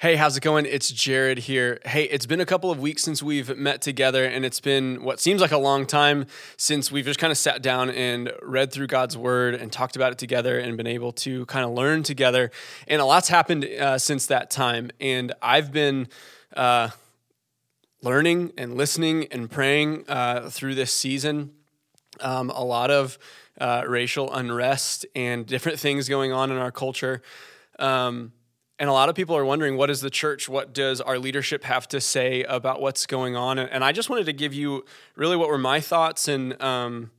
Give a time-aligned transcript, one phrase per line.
[0.00, 0.64] Hey, how's it going?
[0.64, 1.80] It's Jared here.
[1.84, 5.18] Hey, it's been a couple of weeks since we've met together, and it's been what
[5.18, 8.86] seems like a long time since we've just kind of sat down and read through
[8.86, 12.52] God's Word and talked about it together and been able to kind of learn together.
[12.86, 14.92] And a lot's happened uh, since that time.
[15.00, 16.06] And I've been
[16.54, 16.90] uh,
[18.00, 21.54] learning and listening and praying uh, through this season.
[22.20, 23.18] Um, a lot of
[23.60, 27.20] uh, racial unrest and different things going on in our culture.
[27.80, 28.30] Um,
[28.78, 31.64] and a lot of people are wondering what is the church what does our leadership
[31.64, 34.84] have to say about what's going on and i just wanted to give you
[35.16, 37.10] really what were my thoughts and um,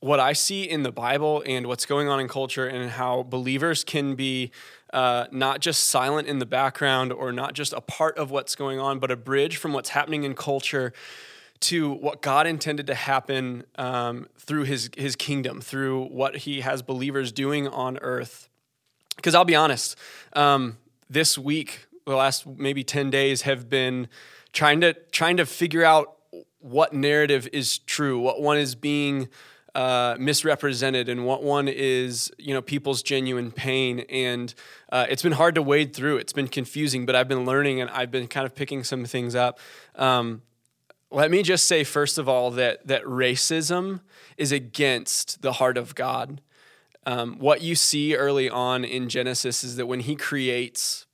[0.00, 3.84] what i see in the bible and what's going on in culture and how believers
[3.84, 4.50] can be
[4.92, 8.80] uh, not just silent in the background or not just a part of what's going
[8.80, 10.92] on but a bridge from what's happening in culture
[11.60, 16.82] to what God intended to happen um, through his, his kingdom, through what he has
[16.82, 18.47] believers doing on earth.
[19.18, 19.96] Because I'll be honest,
[20.34, 20.78] um,
[21.10, 24.06] this week, the last maybe 10 days have been
[24.52, 26.14] trying to trying to figure out
[26.60, 29.28] what narrative is true, what one is being
[29.74, 34.04] uh, misrepresented, and what one is you know people's genuine pain.
[34.08, 34.54] And
[34.92, 36.18] uh, it's been hard to wade through.
[36.18, 39.34] It's been confusing, but I've been learning and I've been kind of picking some things
[39.34, 39.58] up.
[39.96, 40.42] Um,
[41.10, 44.00] let me just say first of all that that racism
[44.36, 46.40] is against the heart of God.
[47.06, 51.06] Um, what you see early on in Genesis is that when he creates,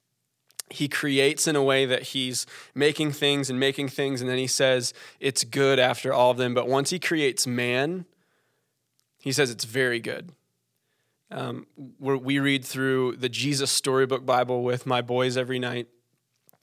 [0.71, 4.47] he creates in a way that he's making things and making things, and then he
[4.47, 6.55] says it's good after all of them.
[6.55, 8.07] But once he creates man,
[9.19, 10.33] he says it's very good.
[11.31, 11.67] Um,
[11.98, 15.89] we read through the Jesus Storybook Bible with my boys every night.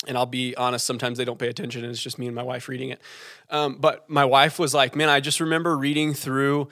[0.08, 2.41] And I'll be honest, sometimes they don't pay attention, and it's just me and my
[2.41, 3.02] wife reading it.
[3.50, 6.69] Um, but my wife was like, Man, I just remember reading through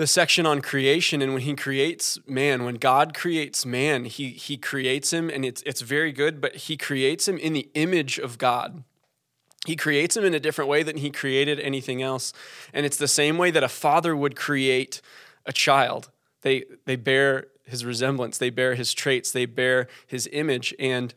[0.00, 4.56] the section on creation and when he creates man when god creates man he he
[4.56, 8.38] creates him and it's it's very good but he creates him in the image of
[8.38, 8.82] god.
[9.66, 12.32] He creates him in a different way than he created anything else
[12.72, 15.02] and it's the same way that a father would create
[15.44, 16.08] a child.
[16.40, 21.12] They they bear his resemblance they bear his traits they bear his image and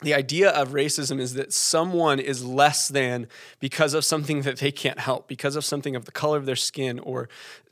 [0.00, 3.26] the idea of racism is that someone is less than
[3.58, 6.56] because of something that they can't help, because of something of the color of their
[6.56, 7.28] skin or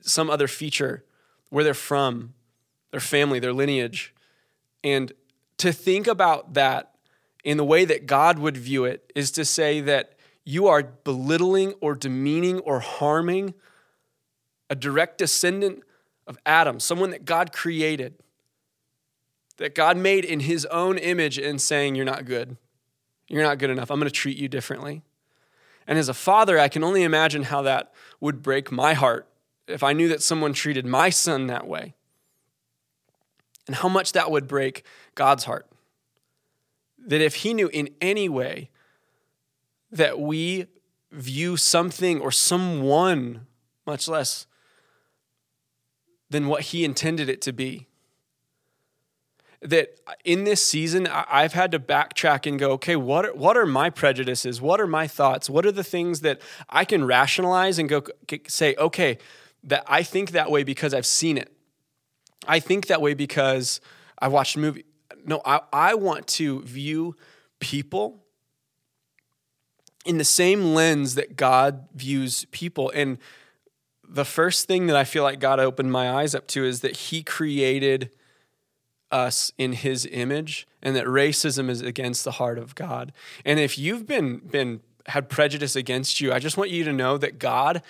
[0.07, 1.05] some other feature,
[1.51, 2.35] where they're from,
[2.91, 4.15] their family, their lineage.
[4.83, 5.13] And
[5.59, 6.93] to think about that
[7.45, 11.75] in the way that God would view it is to say that you are belittling
[11.81, 13.55] or demeaning or harming
[14.69, 15.83] a direct descendant
[16.27, 18.15] of Adam, someone that God created
[19.57, 22.57] that God made in his own image and saying, You're not good.
[23.29, 23.91] You're not good enough.
[23.91, 25.03] I'm going to treat you differently.
[25.87, 29.29] And as a father, I can only imagine how that would break my heart
[29.67, 31.95] if I knew that someone treated my son that way.
[33.67, 34.85] And how much that would break
[35.15, 35.67] God's heart.
[36.99, 38.71] That if he knew in any way
[39.91, 40.67] that we
[41.11, 43.47] view something or someone
[43.87, 44.47] much less
[46.31, 47.87] than what he intended it to be,
[49.63, 53.67] that in this season I've had to backtrack and go, okay, what are, what are
[53.67, 54.61] my prejudices?
[54.61, 55.49] What are my thoughts?
[55.49, 58.05] What are the things that I can rationalize and go
[58.47, 59.19] say, okay,
[59.65, 61.53] that I think that way because I've seen it.
[62.47, 63.81] I think that way because
[64.19, 64.85] I watched a movie.
[65.25, 67.17] No, I, I want to view
[67.59, 68.23] people
[70.05, 72.91] in the same lens that God views people.
[72.95, 73.19] And
[74.09, 76.97] the first thing that I feel like God opened my eyes up to is that
[76.97, 78.11] He created
[79.11, 83.13] us in his image and that racism is against the heart of God.
[83.45, 87.17] And if you've been been had prejudice against you, I just want you to know
[87.19, 87.83] that God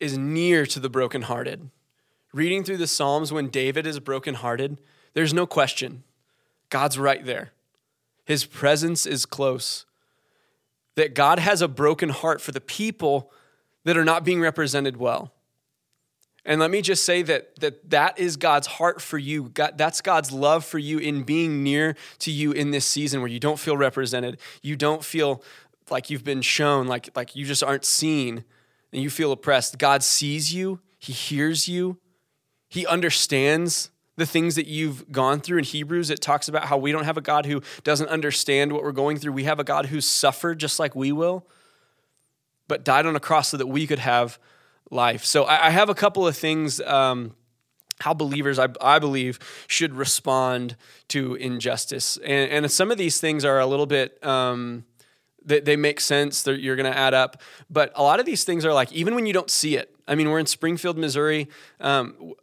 [0.00, 1.70] is near to the brokenhearted.
[2.32, 4.80] Reading through the Psalms when David is brokenhearted,
[5.14, 6.04] there's no question.
[6.70, 7.50] God's right there.
[8.24, 9.84] His presence is close.
[10.94, 13.32] That God has a broken heart for the people
[13.84, 15.32] that are not being represented well.
[16.44, 19.50] And let me just say that that, that is God's heart for you.
[19.50, 23.28] God, that's God's love for you in being near to you in this season where
[23.28, 24.38] you don't feel represented.
[24.62, 25.42] You don't feel
[25.90, 28.44] like you've been shown, like, like you just aren't seen,
[28.92, 29.78] and you feel oppressed.
[29.78, 31.98] God sees you, He hears you,
[32.68, 35.58] He understands the things that you've gone through.
[35.58, 38.82] In Hebrews, it talks about how we don't have a God who doesn't understand what
[38.82, 39.32] we're going through.
[39.32, 41.46] We have a God who's suffered just like we will,
[42.68, 44.38] but died on a cross so that we could have
[44.90, 45.24] life.
[45.24, 46.80] So I, I have a couple of things.
[46.82, 47.34] Um,
[48.00, 50.76] how believers, I, I, believe, should respond
[51.08, 52.16] to injustice.
[52.18, 54.84] And, and, some of these things are a little bit, um,
[55.44, 57.40] they, they, make sense, They're, you're going to add up.
[57.68, 60.14] But a lot of these things are like, even when you don't see it, I
[60.14, 61.48] mean, we're in Springfield, Missouri.
[61.80, 62.34] Um,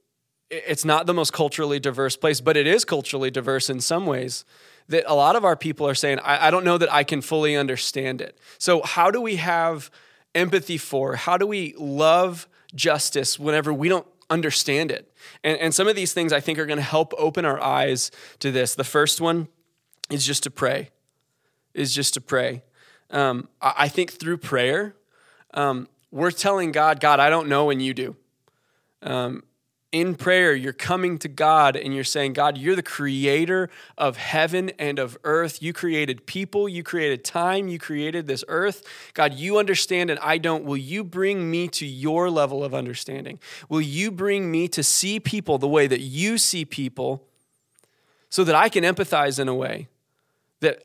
[0.50, 4.46] it's not the most culturally diverse place, but it is culturally diverse in some ways
[4.90, 7.22] that a lot of our people are saying, I, I don't know that I can
[7.22, 8.38] fully understand it.
[8.58, 9.92] So, how do we have
[10.34, 11.16] empathy for?
[11.16, 15.12] How do we love justice whenever we don't understand it?
[15.44, 18.12] And, and some of these things I think are going to help open our eyes
[18.40, 18.76] to this.
[18.76, 19.50] The first one
[20.10, 20.90] is just to pray,
[21.74, 22.64] is just to pray.
[23.10, 24.96] Um, I think through prayer,
[25.54, 28.16] um, we're telling God, God, I don't know and you do.
[29.02, 29.44] Um,
[29.92, 34.72] in prayer, you're coming to God and you're saying, God, you're the creator of heaven
[34.78, 35.62] and of earth.
[35.62, 38.86] You created people, you created time, you created this earth.
[39.14, 40.66] God, you understand and I don't.
[40.66, 43.40] Will you bring me to your level of understanding?
[43.70, 47.26] Will you bring me to see people the way that you see people
[48.30, 49.88] so that I can empathize in a way
[50.60, 50.84] that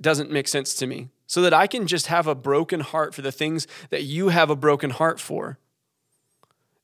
[0.00, 1.08] doesn't make sense to me?
[1.32, 4.50] So that I can just have a broken heart for the things that you have
[4.50, 5.58] a broken heart for.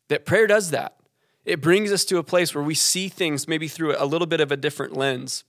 [0.09, 0.99] That prayer does that
[1.49, 4.41] it brings us to a place where we see things maybe through a little bit
[4.41, 5.45] of a different lens.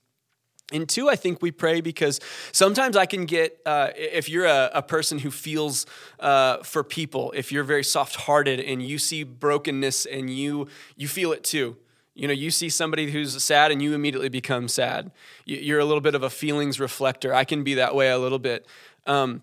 [0.72, 2.20] And two, I think we pray because
[2.52, 5.84] sometimes I can get, uh, if you're a, a, person who feels
[6.20, 11.08] uh, for people, if you're very soft hearted and you see brokenness and you, you
[11.08, 11.76] feel it too.
[12.14, 15.10] You know, you see somebody who's sad and you immediately become sad.
[15.44, 17.34] You're a little bit of a feelings reflector.
[17.34, 18.66] I can be that way a little bit.
[19.06, 19.42] Um,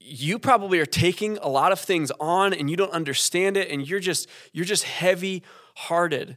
[0.00, 3.86] you probably are taking a lot of things on and you don't understand it and
[3.86, 5.42] you're just you're just heavy
[5.74, 6.36] hearted.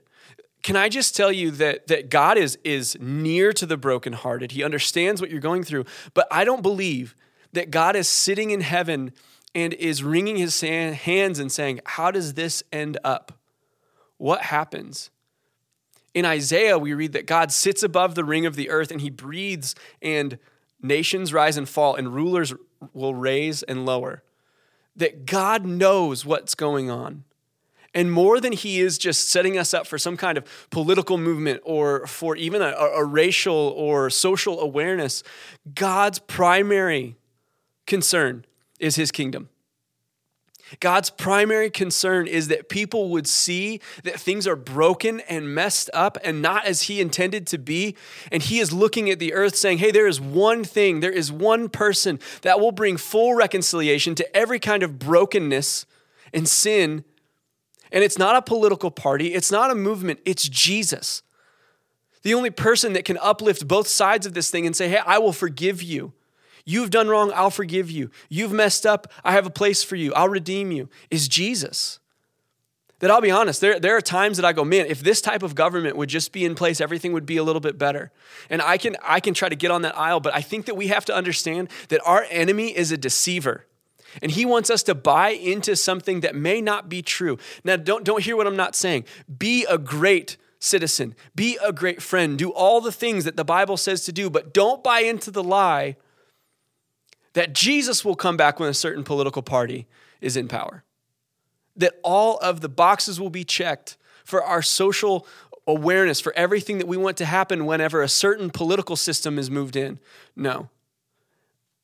[0.64, 4.52] Can I just tell you that, that God is, is near to the brokenhearted?
[4.52, 5.84] He understands what you're going through,
[6.14, 7.16] but I don't believe
[7.52, 9.12] that God is sitting in heaven
[9.54, 13.34] and is wringing his hands and saying, How does this end up?
[14.18, 15.12] What happens?
[16.14, 19.10] In Isaiah, we read that God sits above the ring of the earth and he
[19.10, 20.40] breathes, and
[20.84, 22.54] nations rise and fall, and rulers
[22.94, 24.24] will raise and lower.
[24.96, 27.24] That God knows what's going on.
[27.96, 31.62] And more than he is just setting us up for some kind of political movement
[31.64, 35.24] or for even a, a racial or social awareness,
[35.76, 37.16] God's primary
[37.86, 38.46] concern
[38.80, 39.50] is his kingdom.
[40.80, 46.18] God's primary concern is that people would see that things are broken and messed up
[46.24, 47.96] and not as He intended to be.
[48.32, 51.32] And He is looking at the earth saying, Hey, there is one thing, there is
[51.32, 55.86] one person that will bring full reconciliation to every kind of brokenness
[56.34, 57.04] and sin
[57.94, 61.22] and it's not a political party, it's not a movement, it's Jesus.
[62.24, 65.20] The only person that can uplift both sides of this thing and say, hey, I
[65.20, 66.14] will forgive you.
[66.66, 68.10] You've done wrong, I'll forgive you.
[68.30, 72.00] You've messed up, I have a place for you, I'll redeem you, is Jesus.
[73.00, 75.44] That I'll be honest, there, there are times that I go, man, if this type
[75.44, 78.14] of government would just be in place, everything would be a little bit better.
[78.50, 80.78] And I can, I can try to get on that aisle, but I think that
[80.78, 83.66] we have to understand that our enemy is a deceiver.
[84.22, 87.38] And he wants us to buy into something that may not be true.
[87.66, 89.04] Now, don't, don't hear what I'm not saying.
[89.38, 93.76] Be a great citizen, be a great friend, do all the things that the Bible
[93.76, 95.98] says to do, but don't buy into the lie
[97.34, 99.88] that Jesus will come back when a certain political party
[100.22, 100.84] is in power.
[101.76, 105.28] That all of the boxes will be checked for our social
[105.68, 109.76] awareness, for everything that we want to happen whenever a certain political system is moved
[109.76, 110.00] in.
[110.36, 110.70] No.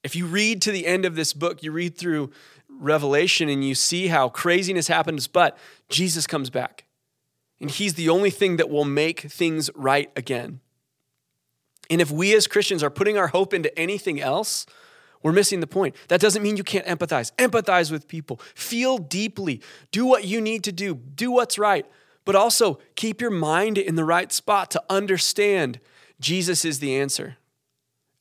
[0.03, 2.31] If you read to the end of this book, you read through
[2.69, 5.57] Revelation and you see how craziness happens, but
[5.89, 6.85] Jesus comes back.
[7.59, 10.61] And he's the only thing that will make things right again.
[11.89, 14.65] And if we as Christians are putting our hope into anything else,
[15.21, 15.95] we're missing the point.
[16.07, 17.33] That doesn't mean you can't empathize.
[17.35, 18.39] Empathize with people.
[18.55, 19.61] Feel deeply.
[19.91, 20.95] Do what you need to do.
[20.95, 21.85] Do what's right.
[22.25, 25.79] But also keep your mind in the right spot to understand
[26.19, 27.37] Jesus is the answer.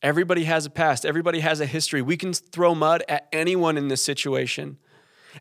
[0.02, 2.02] Everybody has a past, everybody has a history.
[2.02, 4.78] We can throw mud at anyone in this situation.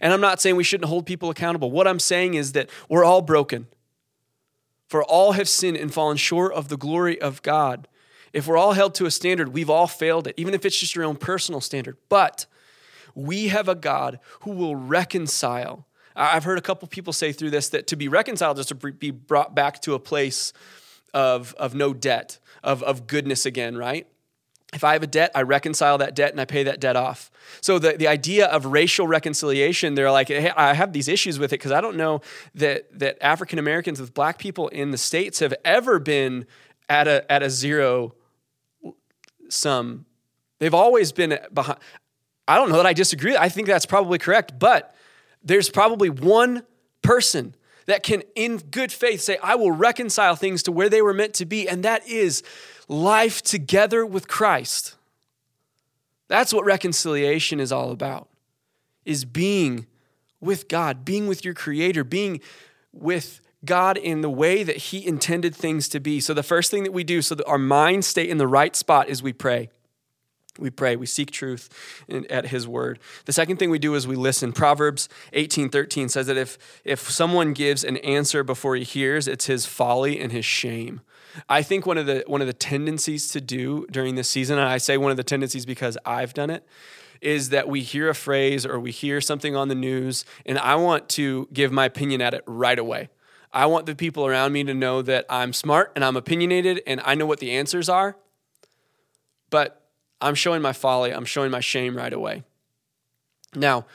[0.02, 1.72] And I'm not saying we shouldn't hold people accountable.
[1.72, 3.68] What I'm saying is that we're all broken.
[4.88, 7.88] For all have sinned and fallen short of the glory of God.
[8.34, 10.96] If we're all held to a standard, we've all failed it, even if it's just
[10.96, 11.98] your own personal standard.
[12.10, 12.46] But
[13.16, 15.88] we have a God who will reconcile.
[16.16, 19.12] I've heard a couple people say through this that to be reconciled is to be
[19.12, 20.54] brought back to a place
[21.14, 24.08] of, of no debt, of, of goodness again, right?
[24.74, 27.32] If I have a debt, I reconcile that debt and I pay that debt off.
[27.62, 31.54] So the, the idea of racial reconciliation, they're like, hey, I have these issues with
[31.54, 32.22] it because I don't know
[32.56, 36.46] that, that African Americans with black people in the States have ever been
[36.90, 38.16] at a, at a zero
[39.50, 40.06] sum.
[40.60, 41.80] They've always been behind.
[42.48, 43.36] I don't know that I disagree.
[43.36, 44.96] I think that's probably correct, but
[45.44, 46.64] there's probably one
[47.02, 47.56] person
[47.88, 51.34] that can, in good faith, say, I will reconcile things to where they were meant
[51.36, 52.44] to be, and that is
[52.88, 54.96] life together with Christ.
[56.28, 58.28] That's what reconciliation is all about.
[59.06, 59.88] Is being
[60.42, 62.42] with God, being with your creator, being
[62.92, 66.20] with God in the way that He intended things to be.
[66.20, 68.76] So, the first thing that we do so that our minds stay in the right
[68.76, 69.70] spot is we pray.
[70.60, 71.70] We pray, we seek truth
[72.08, 73.00] in, at his word.
[73.26, 74.54] The second thing we do is we listen.
[74.54, 79.46] Proverbs 18 13 says that if, if someone gives an answer before he hears, it's
[79.46, 81.02] his folly and his shame.
[81.48, 84.68] I think one of the one of the tendencies to do during this season, and
[84.68, 86.66] I say one of the tendencies because I've done it,
[87.22, 90.76] is that we hear a phrase or we hear something on the news, and I
[90.76, 93.10] want to give my opinion at it right away.
[93.58, 97.02] I want the people around me to know that I'm smart and I'm opinionated and
[97.04, 98.16] I know what the answers are.
[99.50, 99.82] But
[100.22, 102.44] I'm showing my folly, I'm showing my shame right away.
[103.56, 103.88] Now,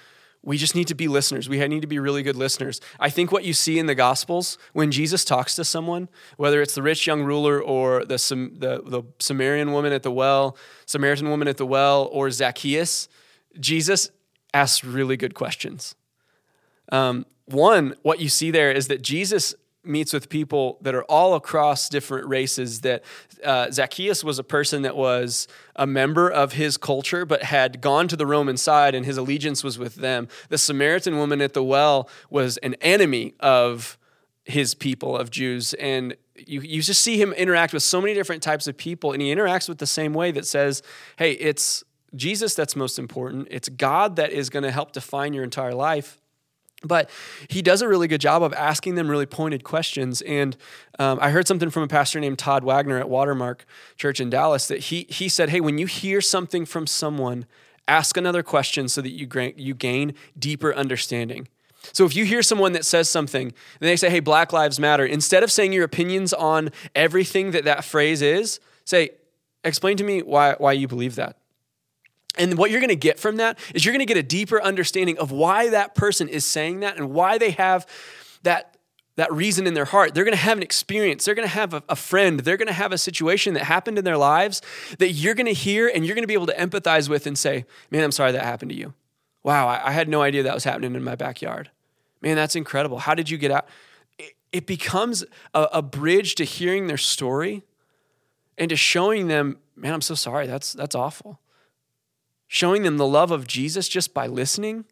[0.43, 1.49] we just need to be listeners.
[1.49, 2.81] We need to be really good listeners.
[2.99, 6.75] I think what you see in the Gospels when Jesus talks to someone, whether it's
[6.75, 11.47] the rich young ruler or the, the, the Samaritan woman at the well, Samaritan woman
[11.47, 13.07] at the well, or Zacchaeus,
[13.61, 14.11] Jesus
[14.53, 15.95] asks really good questions.
[16.93, 21.35] Um, one, what you see there is that Jesus meets with people that are all
[21.35, 22.83] across different races.
[22.83, 23.03] That
[23.43, 28.07] uh, Zacchaeus was a person that was a member of his culture, but had gone
[28.09, 30.29] to the Roman side, and his allegiance was with them.
[30.51, 33.99] The Samaritan woman at the well was an enemy of
[34.45, 38.43] his people of Jews, and you, you just see him interact with so many different
[38.43, 40.83] types of people, and he interacts with the same way that says,
[41.17, 41.83] "Hey, it's."
[42.15, 43.49] Jesus, that's most important.
[43.51, 46.21] It's God that is going to help define your entire life.
[46.85, 47.09] But
[47.49, 50.21] he does a really good job of asking them really pointed questions.
[50.23, 50.57] And
[50.99, 53.65] um, I heard something from a pastor named Todd Wagner at Watermark
[53.97, 57.47] Church in Dallas that he, he said, Hey, when you hear something from someone,
[57.89, 61.49] ask another question so that you, you gain deeper understanding.
[61.93, 63.55] So if you hear someone that says something and
[63.89, 67.85] they say, Hey, Black Lives Matter, instead of saying your opinions on everything that that
[67.85, 69.11] phrase is, say,
[69.65, 71.37] Explain to me why, why you believe that.
[72.39, 74.63] And what you're going to get from that is you're going to get a deeper
[74.63, 77.87] understanding of why that person is saying that and why they have
[78.43, 78.77] that,
[79.17, 80.15] that reason in their heart.
[80.15, 81.25] They're going to have an experience.
[81.25, 82.41] They're going to have a, a friend.
[82.41, 84.63] They're going to have a situation that happened in their lives
[84.99, 87.37] that you're going to hear and you're going to be able to empathize with and
[87.37, 88.95] say, Man, I'm sorry that happened to you.
[89.43, 91.71] Wow, I, I had no idea that was happening in my backyard.
[92.23, 92.99] Man, that's incredible.
[92.99, 93.67] How did you get out?
[94.53, 95.25] It, becomes
[95.55, 97.63] a, a bridge to hearing their story
[98.57, 100.47] and to showing them, Man, I'm so sorry.
[100.47, 101.41] That's, that's awful
[102.53, 104.85] showing them the love of Jesus just by listening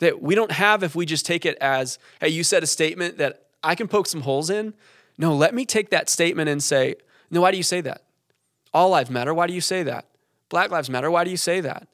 [0.00, 3.18] that we don't have if we just take it as, hey, you said a statement
[3.18, 4.74] that I can poke some holes in.
[5.16, 6.96] No, let me take that statement and say,
[7.30, 8.02] no, why do you say that?
[8.74, 9.32] All lives matter.
[9.32, 10.06] Why do you say that?
[10.48, 11.08] Black lives matter.
[11.08, 11.86] Why do you say that?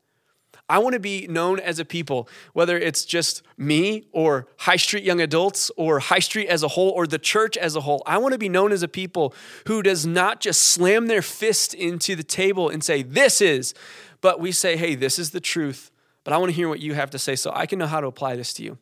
[0.70, 5.04] I want to be known as a people, whether it's just me or High Street
[5.04, 8.02] Young Adults or High Street as a whole or the church as a whole.
[8.06, 9.34] I want to be known as a people
[9.66, 13.74] who does not just slam their fist into the table and say, This is,
[14.22, 15.90] but we say, hey, this is the truth,
[16.24, 18.00] but I want to hear what you have to say so I can know how
[18.00, 18.78] to apply this to you.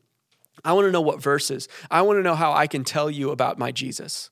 [0.64, 1.68] I want to know what verses.
[1.90, 4.30] I want to know how I can tell you about my Jesus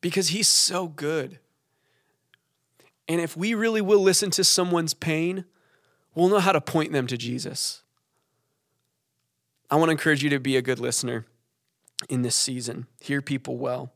[0.00, 1.38] because he's so good.
[3.06, 5.44] And if we really will listen to someone's pain,
[6.14, 7.82] we'll know how to point them to Jesus.
[9.70, 11.26] I want to encourage you to be a good listener
[12.08, 13.92] in this season, hear people well.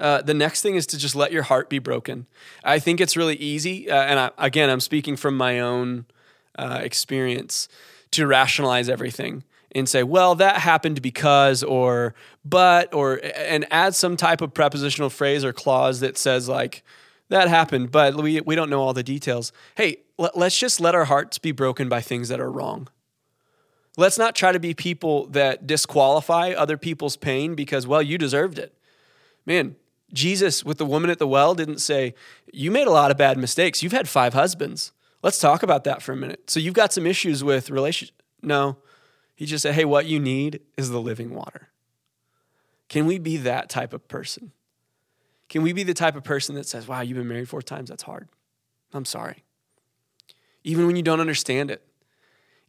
[0.00, 2.26] Uh, the next thing is to just let your heart be broken.
[2.62, 6.06] I think it's really easy, uh, and I, again, I'm speaking from my own
[6.58, 7.68] uh, experience
[8.12, 12.14] to rationalize everything and say, well, that happened because, or
[12.44, 16.82] but, or, and add some type of prepositional phrase or clause that says, like,
[17.28, 19.52] that happened, but we, we don't know all the details.
[19.76, 22.88] Hey, let, let's just let our hearts be broken by things that are wrong.
[23.98, 28.58] Let's not try to be people that disqualify other people's pain because, well, you deserved
[28.58, 28.72] it.
[29.44, 29.76] Man,
[30.12, 32.14] Jesus with the woman at the well didn't say,
[32.52, 33.82] You made a lot of bad mistakes.
[33.82, 34.92] You've had five husbands.
[35.22, 36.48] Let's talk about that for a minute.
[36.50, 38.22] So you've got some issues with relationship.
[38.42, 38.78] No.
[39.34, 41.68] He just said, Hey, what you need is the living water.
[42.88, 44.52] Can we be that type of person?
[45.48, 47.90] Can we be the type of person that says, Wow, you've been married four times?
[47.90, 48.28] That's hard.
[48.92, 49.44] I'm sorry.
[50.64, 51.82] Even when you don't understand it,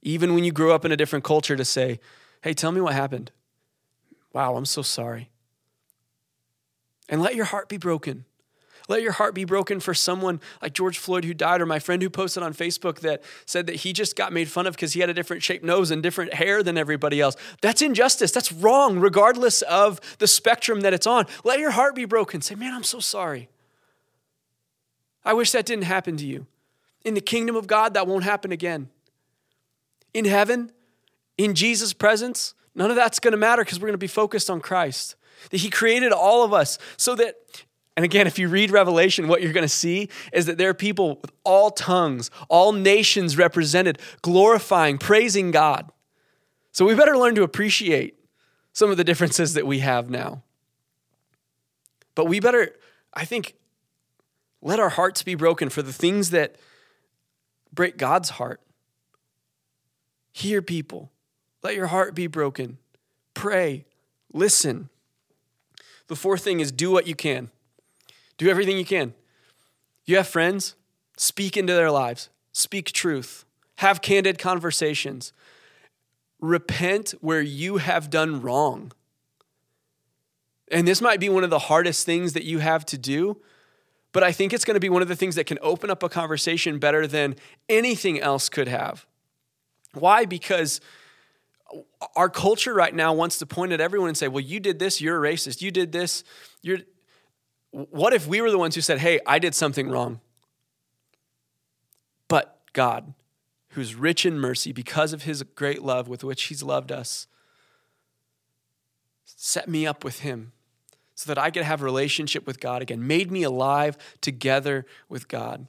[0.01, 1.99] even when you grew up in a different culture, to say,
[2.41, 3.31] Hey, tell me what happened.
[4.33, 5.29] Wow, I'm so sorry.
[7.09, 8.25] And let your heart be broken.
[8.87, 12.01] Let your heart be broken for someone like George Floyd who died, or my friend
[12.01, 14.99] who posted on Facebook that said that he just got made fun of because he
[14.99, 17.35] had a different shaped nose and different hair than everybody else.
[17.61, 18.31] That's injustice.
[18.31, 21.27] That's wrong, regardless of the spectrum that it's on.
[21.43, 22.41] Let your heart be broken.
[22.41, 23.49] Say, man, I'm so sorry.
[25.23, 26.47] I wish that didn't happen to you.
[27.05, 28.89] In the kingdom of God, that won't happen again.
[30.15, 30.71] In heaven,
[31.37, 34.49] in Jesus' presence, none of that's going to matter because we're going to be focused
[34.49, 35.15] on Christ
[35.51, 37.35] that He created all of us so that,
[37.95, 40.73] and again, if you read Revelation, what you're going to see is that there are
[40.73, 45.91] people with all tongues, all nations represented, glorifying, praising God.
[46.71, 48.19] So we better learn to appreciate
[48.73, 50.43] some of the differences that we have now.
[52.15, 52.75] But we better,
[53.13, 53.55] I think,
[54.61, 56.57] let our hearts be broken for the things that
[57.73, 58.61] break God's heart.
[60.31, 61.11] Hear people.
[61.63, 62.77] Let your heart be broken.
[63.33, 63.85] Pray.
[64.33, 64.89] Listen.
[66.09, 67.49] The fourth thing is do what you can.
[68.37, 69.13] Do everything you can.
[70.05, 70.75] You have friends,
[71.17, 73.45] speak into their lives, speak truth,
[73.77, 75.31] have candid conversations,
[76.41, 78.91] repent where you have done wrong.
[80.71, 83.37] And this might be one of the hardest things that you have to do,
[84.11, 86.01] but I think it's going to be one of the things that can open up
[86.01, 87.35] a conversation better than
[87.67, 89.05] anything else could have.
[89.93, 90.25] Why?
[90.25, 90.81] Because
[92.15, 95.01] our culture right now wants to point at everyone and say, well, you did this,
[95.01, 95.61] you're a racist.
[95.61, 96.23] You did this,
[96.61, 96.79] you're.
[97.71, 100.21] What if we were the ones who said, hey, I did something wrong?
[102.27, 103.13] But God,
[103.69, 107.27] who's rich in mercy because of his great love with which he's loved us,
[109.23, 110.51] set me up with him
[111.13, 115.27] so that I could have a relationship with God again, made me alive together with
[115.27, 115.67] God.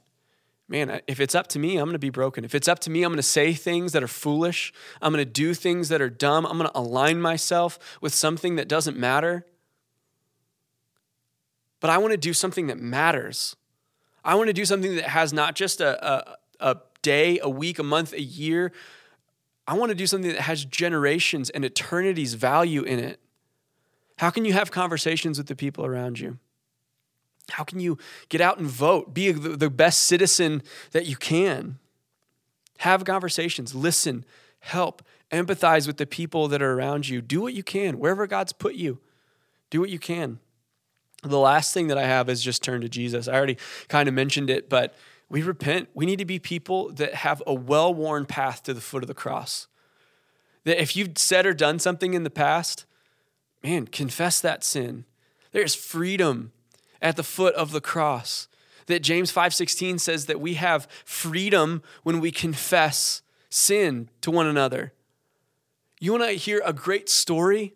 [0.71, 2.45] Man, if it's up to me, I'm going to be broken.
[2.45, 4.71] If it's up to me, I'm going to say things that are foolish.
[5.01, 6.45] I'm going to do things that are dumb.
[6.45, 9.45] I'm going to align myself with something that doesn't matter.
[11.81, 13.57] But I want to do something that matters.
[14.23, 17.77] I want to do something that has not just a, a, a day, a week,
[17.77, 18.71] a month, a year.
[19.67, 23.19] I want to do something that has generations and eternity's value in it.
[24.19, 26.39] How can you have conversations with the people around you?
[27.51, 27.97] How can you
[28.29, 29.13] get out and vote?
[29.13, 31.79] Be the best citizen that you can.
[32.79, 34.25] Have conversations, listen,
[34.59, 37.21] help, empathize with the people that are around you.
[37.21, 38.99] Do what you can, wherever God's put you.
[39.69, 40.39] Do what you can.
[41.23, 43.27] The last thing that I have is just turn to Jesus.
[43.27, 44.95] I already kind of mentioned it, but
[45.29, 45.89] we repent.
[45.93, 49.07] We need to be people that have a well worn path to the foot of
[49.07, 49.67] the cross.
[50.63, 52.85] That if you've said or done something in the past,
[53.63, 55.05] man, confess that sin.
[55.51, 56.51] There's freedom
[57.01, 58.47] at the foot of the cross.
[58.87, 64.93] That James 5:16 says that we have freedom when we confess sin to one another.
[65.99, 67.73] You want to hear a great story?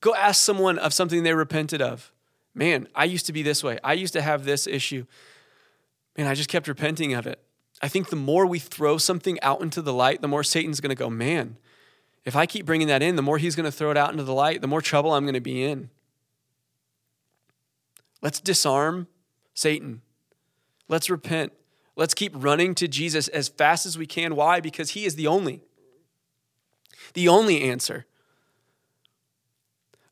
[0.00, 2.12] Go ask someone of something they repented of.
[2.54, 3.78] Man, I used to be this way.
[3.82, 5.06] I used to have this issue.
[6.18, 7.40] Man, I just kept repenting of it.
[7.80, 10.90] I think the more we throw something out into the light, the more Satan's going
[10.90, 11.56] to go, man,
[12.24, 14.22] if I keep bringing that in, the more he's going to throw it out into
[14.22, 15.90] the light, the more trouble I'm going to be in.
[18.22, 19.08] Let's disarm
[19.52, 20.00] Satan.
[20.88, 21.52] Let's repent.
[21.96, 24.36] Let's keep running to Jesus as fast as we can.
[24.36, 24.60] Why?
[24.60, 25.60] Because he is the only,
[27.14, 28.06] the only answer.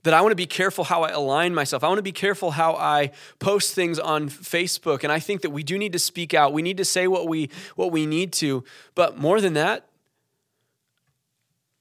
[0.03, 1.85] That I want to be careful how I align myself.
[1.85, 5.05] I want to be careful how I post things on Facebook.
[5.05, 6.55] And I think that we do need to speak out.
[6.55, 8.64] We need to say what we what we need to.
[8.94, 9.88] But more than that,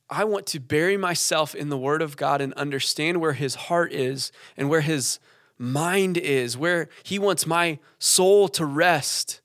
[0.10, 3.94] I want to bury myself in the Word of God and understand where His heart
[3.94, 5.20] is and where His
[5.60, 9.42] mind is, where He wants my soul to rest.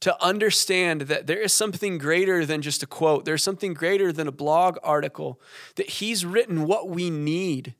[0.00, 4.26] To understand that there is something greater than just a quote, there's something greater than
[4.26, 5.38] a blog article,
[5.76, 7.74] that He's written what we need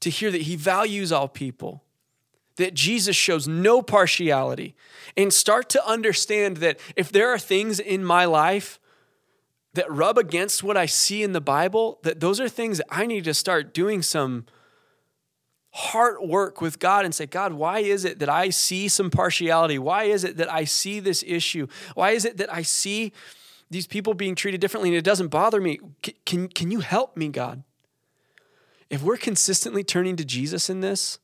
[0.00, 1.84] to hear that He values all people,
[2.56, 4.74] that Jesus shows no partiality,
[5.16, 8.80] and start to understand that if there are things in my life
[9.74, 13.04] that rub against what I see in the Bible, that those are things that I
[13.06, 14.46] need to start doing some
[15.76, 19.76] heart work with God and say, God, why is it that I see some partiality?
[19.76, 21.66] Why is it that I see this issue?
[21.96, 23.12] Why is it that I see
[23.70, 25.80] these people being treated differently and it doesn't bother me?
[26.24, 27.64] Can, can you help me, God?
[28.88, 31.18] If we're consistently turning to Jesus in this,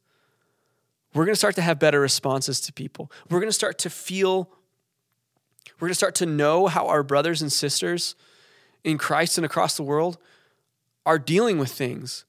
[1.14, 3.08] we're going to start to have better responses to people.
[3.30, 4.50] We're going to start to feel,
[5.78, 8.16] we're going to start to know how our brothers and sisters
[8.82, 10.18] in Christ and across the world
[11.06, 12.24] are dealing with things.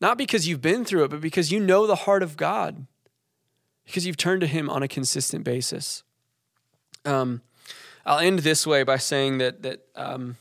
[0.00, 2.86] Not because you've been through it, but because you know the heart of God,
[3.84, 6.04] because you've turned to Him on a consistent basis.
[7.04, 7.42] Um,
[8.06, 10.36] I'll end this way by saying that that um,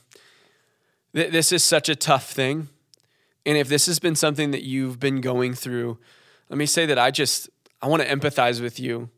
[1.16, 2.70] th- this is such a tough thing,
[3.46, 5.98] and if this has been something that you've been going through,
[6.50, 7.50] let me say that I just
[7.82, 9.10] I want to empathize with you.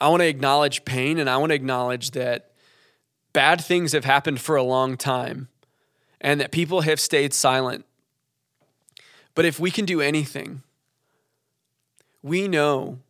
[0.00, 2.52] I want to acknowledge pain, and I want to acknowledge that
[3.34, 5.48] bad things have happened for a long time
[6.22, 7.84] and that people have stayed silent.
[9.34, 10.62] But if we can do anything,
[12.22, 13.00] we know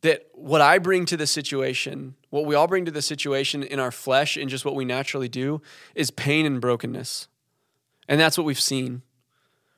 [0.00, 3.78] that what I bring to the situation, what we all bring to the situation in
[3.78, 5.62] our flesh and just what we naturally do,
[5.94, 7.28] is pain and brokenness.
[8.08, 9.02] And that's what we've seen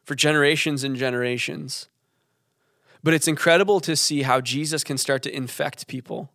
[0.05, 1.89] for generations and generations.
[3.03, 6.31] But it's incredible to see how Jesus can start to infect people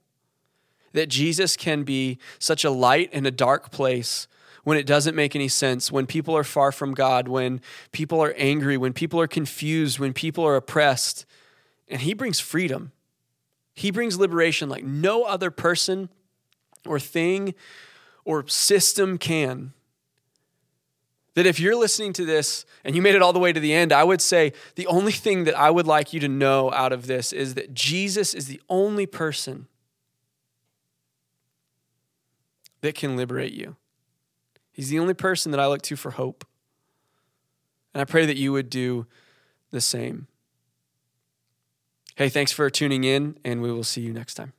[0.95, 4.27] that Jesus can be such a light in a dark place
[4.65, 8.33] when it doesn't make any sense, when people are far from God, when people are
[8.35, 11.25] angry, when people are confused, when people are oppressed.
[11.87, 12.91] And He brings freedom.
[13.75, 16.09] He brings liberation like no other person
[16.83, 17.53] or thing
[18.25, 19.73] or system can.
[21.35, 23.73] That if you're listening to this and you made it all the way to the
[23.73, 26.91] end, I would say the only thing that I would like you to know out
[26.91, 29.67] of this is that Jesus is the only person
[32.81, 33.75] that can liberate you.
[34.75, 36.45] He's the only person that I look to for hope.
[37.93, 39.07] And I pray that you would do
[39.71, 40.27] the same.
[42.17, 44.51] Hey, thanks for tuning in, and we will see you next time.